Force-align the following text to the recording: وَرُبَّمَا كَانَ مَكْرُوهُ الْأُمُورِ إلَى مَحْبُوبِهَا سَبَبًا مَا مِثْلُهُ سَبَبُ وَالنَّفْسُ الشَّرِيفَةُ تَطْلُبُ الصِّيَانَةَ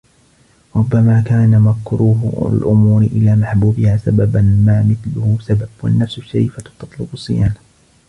وَرُبَّمَا 0.75 1.21
كَانَ 1.27 1.59
مَكْرُوهُ 1.61 2.49
الْأُمُورِ 2.53 3.01
إلَى 3.01 3.35
مَحْبُوبِهَا 3.35 3.97
سَبَبًا 3.97 4.41
مَا 4.65 4.81
مِثْلُهُ 4.83 5.37
سَبَبُ 5.41 5.69
وَالنَّفْسُ 5.83 6.17
الشَّرِيفَةُ 6.17 6.63
تَطْلُبُ 6.79 7.07
الصِّيَانَةَ 7.13 7.55